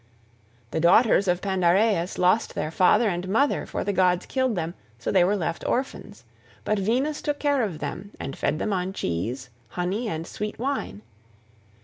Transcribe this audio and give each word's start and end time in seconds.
The 0.71 0.79
daughters 0.79 1.27
of 1.27 1.43
Pandareus 1.43 2.17
lost 2.17 2.55
their 2.55 2.71
father 2.71 3.07
and 3.07 3.27
mother, 3.29 3.67
for 3.67 3.83
the 3.83 3.93
gods 3.93 4.25
killed 4.25 4.55
them, 4.55 4.73
so 4.97 5.11
they 5.11 5.23
were 5.23 5.35
left 5.35 5.63
orphans. 5.67 6.23
But 6.65 6.79
Venus 6.79 7.21
took 7.21 7.37
care 7.37 7.61
of 7.61 7.77
them, 7.77 8.09
and 8.19 8.35
fed 8.35 8.57
them 8.57 8.73
on 8.73 8.93
cheese, 8.93 9.51
honey, 9.69 10.07
and 10.07 10.25
sweet 10.25 10.57
wine. 10.57 11.03